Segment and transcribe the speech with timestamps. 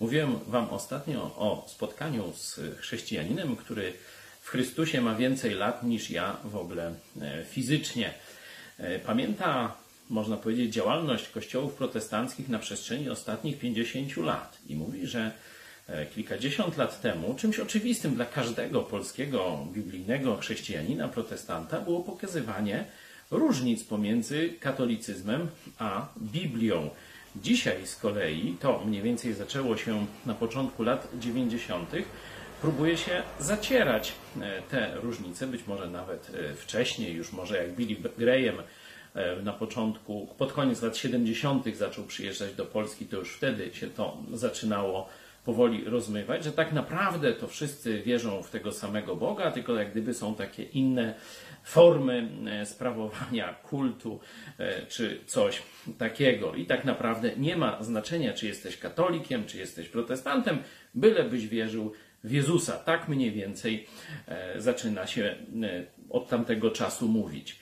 [0.00, 3.92] Mówiłem Wam ostatnio o spotkaniu z chrześcijaninem, który
[4.40, 8.14] w Chrystusie ma więcej lat niż ja w ogóle e, fizycznie.
[8.78, 9.76] E, pamięta,
[10.10, 15.32] można powiedzieć, działalność kościołów protestanckich na przestrzeni ostatnich 50 lat i mówi, że
[15.88, 22.84] e, kilkadziesiąt lat temu czymś oczywistym dla każdego polskiego biblijnego chrześcijanina protestanta było pokazywanie
[23.30, 25.48] różnic pomiędzy katolicyzmem
[25.78, 26.90] a Biblią.
[27.36, 31.90] Dzisiaj z kolei, to mniej więcej zaczęło się na początku lat 90.,
[32.60, 37.96] próbuje się zacierać e, te różnice, być może nawet e, wcześniej, już może jak Billy
[38.18, 38.62] Graham
[39.14, 41.76] e, na początku, pod koniec lat 70.
[41.76, 45.08] zaczął przyjeżdżać do Polski, to już wtedy się to zaczynało
[45.44, 50.14] powoli rozmywać, że tak naprawdę to wszyscy wierzą w tego samego Boga, tylko jak gdyby
[50.14, 51.14] są takie inne
[51.64, 54.20] formy e, sprawowania kultu
[54.58, 55.62] e, czy coś
[55.98, 56.54] takiego.
[56.54, 60.58] I tak naprawdę nie ma znaczenia, czy jesteś katolikiem, czy jesteś protestantem,
[60.94, 61.92] bylebyś wierzył
[62.24, 62.72] w Jezusa.
[62.72, 63.86] Tak mniej więcej
[64.28, 65.36] e, zaczyna się
[66.10, 67.60] od tamtego czasu mówić.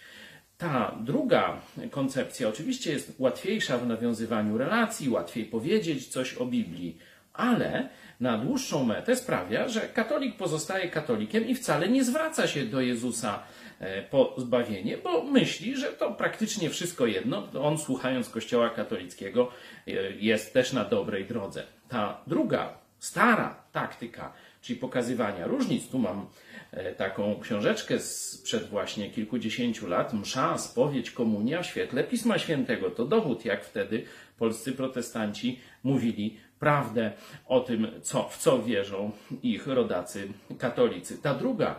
[0.58, 6.98] Ta druga koncepcja oczywiście jest łatwiejsza w nawiązywaniu relacji, łatwiej powiedzieć coś o Biblii,
[7.38, 7.88] ale
[8.20, 13.42] na dłuższą metę sprawia, że katolik pozostaje katolikiem i wcale nie zwraca się do Jezusa
[13.80, 17.48] e, po zbawienie, bo myśli, że to praktycznie wszystko jedno.
[17.62, 19.50] On, słuchając Kościoła katolickiego,
[19.86, 21.64] e, jest też na dobrej drodze.
[21.88, 26.26] Ta druga, stara taktyka, czyli pokazywania różnic, tu mam
[26.72, 32.90] e, taką książeczkę sprzed właśnie kilkudziesięciu lat, msza, spowiedź, komunia w świetle Pisma Świętego.
[32.90, 34.04] To dowód, jak wtedy
[34.38, 37.12] polscy protestanci mówili prawdę
[37.46, 39.10] o tym, co, w co wierzą
[39.42, 40.28] ich rodacy
[40.58, 41.22] katolicy.
[41.22, 41.76] Ta druga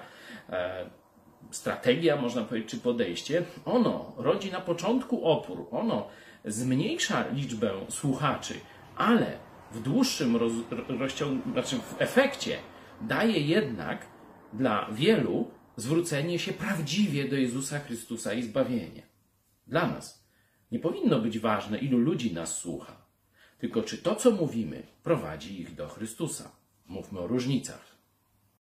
[0.49, 0.89] e,
[1.51, 6.07] strategia, można powiedzieć, czy podejście, ono rodzi na początku opór, ono
[6.45, 8.53] zmniejsza liczbę słuchaczy,
[8.95, 9.37] ale
[9.71, 10.53] w dłuższym roz,
[10.87, 12.57] rozciąg- znaczy w efekcie
[13.01, 14.05] daje jednak
[14.53, 19.03] dla wielu zwrócenie się prawdziwie do Jezusa Chrystusa i zbawienie.
[19.67, 20.25] Dla nas
[20.71, 23.08] nie powinno być ważne, ilu ludzi nas słucha
[23.59, 26.51] tylko czy to, co mówimy, prowadzi ich do Chrystusa.
[26.87, 27.88] Mówmy o różnicach.